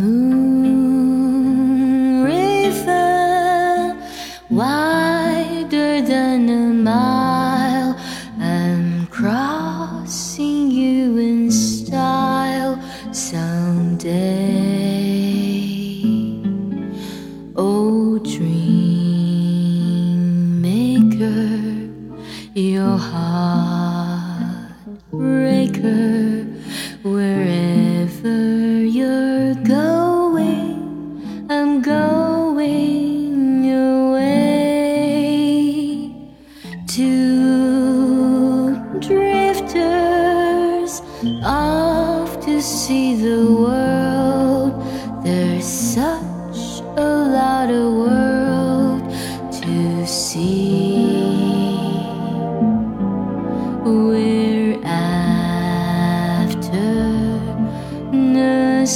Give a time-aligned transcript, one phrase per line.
[0.00, 1.04] Moon
[2.24, 3.94] River,
[4.48, 7.94] wider than a mile.
[8.38, 12.80] I'm crossing you in style
[13.12, 14.08] someday.
[17.56, 18.62] Oh, dream
[20.62, 21.90] maker,
[22.54, 23.29] your heart
[32.60, 34.44] going away.
[36.86, 40.92] Two drifters
[41.42, 44.72] off to see the world.
[45.24, 49.10] There's such a lot of world
[49.62, 51.16] to see.
[53.84, 55.80] We're after
[58.12, 58.86] the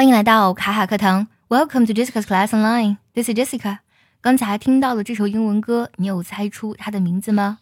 [0.00, 2.96] 欢迎来到卡卡课堂，Welcome to Jessica's Class Online.
[3.12, 3.80] This is Jessica.
[4.22, 7.58] 刚才听到了这首英文歌，你有猜出它的名字吗？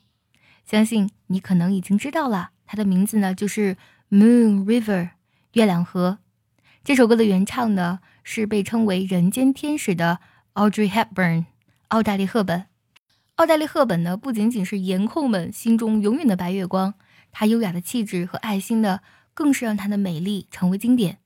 [0.64, 3.77] 相信你可能已经知道了，它的名字呢就是
[4.09, 5.09] Moon River
[5.55, 6.19] 月亮河。
[6.84, 10.20] 这首歌的原唱呢是被称为人间天使的
[10.55, 11.47] Audrey Hepburn
[11.89, 12.66] 奥黛丽·赫本。
[13.34, 16.94] 奥黛丽·赫本呢不仅仅是颜控们心中永远的白月光，
[17.33, 19.00] 她优雅的气质和爱心呢
[19.34, 21.19] 更是让她的美丽成为经典。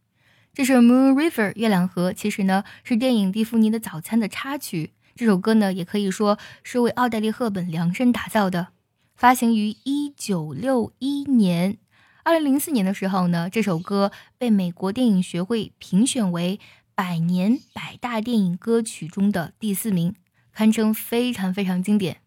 [0.54, 4.92] 这首 Moon River 月亮河其实呢是电影《蒂芙尼的早餐》的插曲。
[5.14, 8.68] 这首歌呢也可以说是为奥黛丽·赫本量身打造的。
[9.16, 11.78] 发行于一九六一年，
[12.22, 16.60] 二零零四年的时候呢，这首歌被美国电影学会评选为
[16.94, 20.14] 百年百大电影歌曲中的第四名，
[20.52, 22.18] 堪称非常非常经典。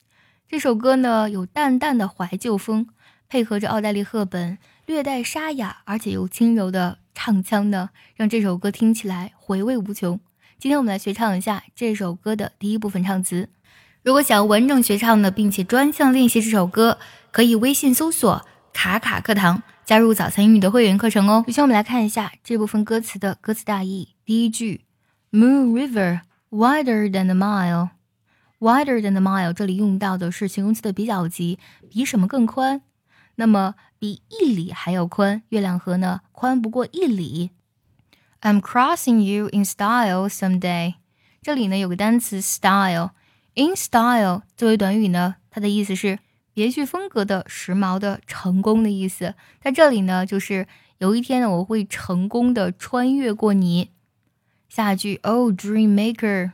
[0.50, 2.88] 这首歌呢有淡淡的怀旧风，
[3.30, 10.20] 配合着奥黛丽·赫本略带沙哑而且又轻柔的唱腔呢，让这首歌听起来回味无穷。
[10.60, 13.50] 今天我们来学唱一下这首歌的第一部分唱词。
[14.04, 17.00] 如果想要完整学唱呢，并且专项练习这首歌，
[17.32, 21.44] 可以微信搜索“卡卡课堂”，加入早餐英语的会员课程哦。
[21.48, 24.10] 首先，我们来看一下这部分歌词的歌词大意。
[24.24, 24.82] 第一句
[25.32, 26.22] ，Moon River
[26.52, 31.58] wider than a mile，wider than a mile，这里用到的是形容词的比较级，
[31.90, 32.82] 比什么更宽？
[33.36, 35.44] 那么比一里还要宽。
[35.50, 37.52] 月亮河呢，宽不过一里。
[38.42, 40.96] I'm crossing you in style someday，
[41.42, 43.12] 这里呢有个单词 style。
[43.56, 46.20] In style 作为短语呢，它的意思是
[46.54, 49.34] 别具风格的、时髦的、成功的意思。
[49.62, 50.68] 在这里呢，就是
[50.98, 53.92] 有一天呢，我会成功的穿越过你。
[54.70, 56.52] 下一句，Oh dream maker，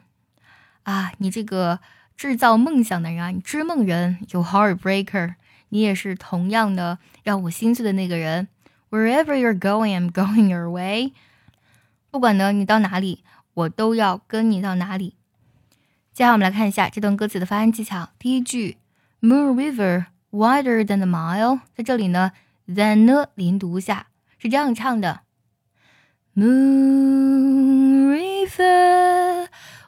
[0.84, 1.80] 啊，你这个
[2.16, 5.34] 制造梦想的人啊，你织梦人，You heartbreaker，
[5.72, 8.48] 你也是同样的让我心碎的那个人。
[8.90, 11.14] Wherever you're going, I'm going your way。
[12.12, 13.24] 不管呢你到哪里，
[13.54, 15.16] 我都要跟你到哪里。
[16.14, 18.10] 接下来我们来看一下这段歌词的发音技巧。
[18.20, 18.78] 第一句
[19.22, 22.34] ，Moon River wider than a mile，在这里呢
[22.68, 25.22] ，than 呢连读一下，是这样唱的
[26.36, 29.48] ：Moon River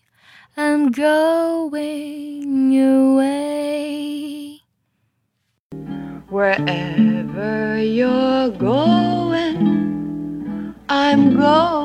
[0.54, 4.60] I'm going your way.
[6.30, 11.77] Wherever you're going, I'm going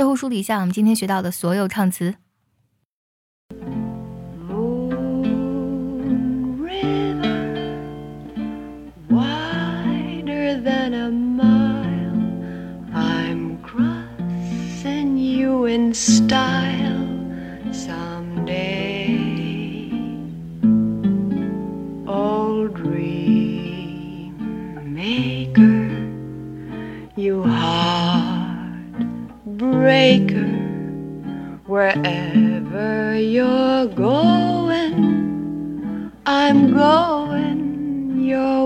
[0.00, 2.14] 最后梳理一下我们今天学到的所有唱词。
[29.60, 38.59] Heartbreaker, wherever you're going, I'm going your.